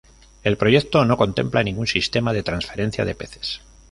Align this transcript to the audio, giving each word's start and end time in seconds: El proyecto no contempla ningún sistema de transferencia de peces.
El 0.43 0.57
proyecto 0.57 1.05
no 1.05 1.15
contempla 1.15 1.61
ningún 1.61 1.85
sistema 1.85 2.33
de 2.33 2.41
transferencia 2.41 3.05
de 3.05 3.13
peces. 3.13 3.61